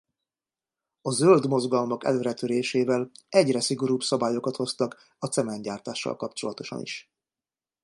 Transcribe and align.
A 1.01 1.11
zöld 1.11 1.47
mozgalmak 1.47 2.05
előretörésével 2.05 3.11
egyre 3.29 3.59
szigorúbb 3.61 4.01
szabályokat 4.01 4.55
hoztak 4.55 4.97
a 5.19 5.25
cementgyártással 5.27 6.15
kapcsolatosan 6.15 6.81
is. 6.81 7.11